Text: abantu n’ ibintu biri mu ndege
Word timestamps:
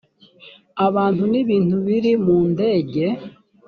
abantu 0.87 1.23
n’ 1.31 1.33
ibintu 1.41 1.75
biri 1.85 2.11
mu 2.25 2.37
ndege 2.51 3.05